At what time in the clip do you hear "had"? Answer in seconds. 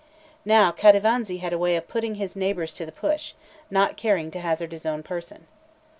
1.37-1.53